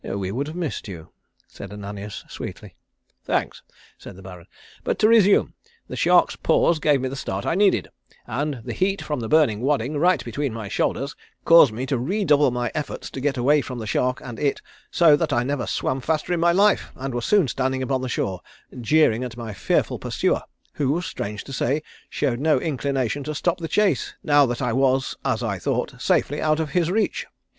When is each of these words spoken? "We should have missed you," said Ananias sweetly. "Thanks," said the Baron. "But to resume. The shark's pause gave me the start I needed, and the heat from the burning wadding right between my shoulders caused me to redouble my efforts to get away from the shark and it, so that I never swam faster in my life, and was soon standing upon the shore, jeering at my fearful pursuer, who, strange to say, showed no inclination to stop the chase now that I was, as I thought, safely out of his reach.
"We 0.03 0.29
should 0.31 0.47
have 0.47 0.55
missed 0.55 0.87
you," 0.87 1.09
said 1.47 1.71
Ananias 1.71 2.25
sweetly. 2.27 2.75
"Thanks," 3.23 3.61
said 3.99 4.15
the 4.15 4.23
Baron. 4.23 4.47
"But 4.83 4.97
to 4.97 5.07
resume. 5.07 5.53
The 5.87 5.95
shark's 5.95 6.35
pause 6.35 6.79
gave 6.79 6.99
me 7.01 7.07
the 7.07 7.15
start 7.15 7.45
I 7.45 7.53
needed, 7.53 7.87
and 8.25 8.63
the 8.65 8.73
heat 8.73 9.03
from 9.03 9.19
the 9.19 9.27
burning 9.29 9.61
wadding 9.61 9.95
right 9.97 10.25
between 10.25 10.55
my 10.55 10.69
shoulders 10.69 11.15
caused 11.45 11.71
me 11.71 11.85
to 11.85 11.99
redouble 11.99 12.49
my 12.49 12.71
efforts 12.73 13.11
to 13.11 13.19
get 13.21 13.37
away 13.37 13.61
from 13.61 13.77
the 13.77 13.85
shark 13.85 14.19
and 14.25 14.39
it, 14.39 14.59
so 14.89 15.15
that 15.15 15.31
I 15.31 15.43
never 15.43 15.67
swam 15.67 16.01
faster 16.01 16.33
in 16.33 16.39
my 16.39 16.51
life, 16.51 16.91
and 16.95 17.13
was 17.13 17.25
soon 17.25 17.47
standing 17.47 17.83
upon 17.83 18.01
the 18.01 18.09
shore, 18.09 18.41
jeering 18.79 19.23
at 19.23 19.37
my 19.37 19.53
fearful 19.53 19.99
pursuer, 19.99 20.41
who, 20.73 20.99
strange 21.03 21.43
to 21.43 21.53
say, 21.53 21.83
showed 22.09 22.39
no 22.39 22.59
inclination 22.59 23.23
to 23.25 23.35
stop 23.35 23.59
the 23.59 23.67
chase 23.67 24.15
now 24.23 24.47
that 24.47 24.63
I 24.63 24.73
was, 24.73 25.15
as 25.23 25.43
I 25.43 25.59
thought, 25.59 26.01
safely 26.01 26.41
out 26.41 26.59
of 26.59 26.71
his 26.71 26.89
reach. 26.89 27.27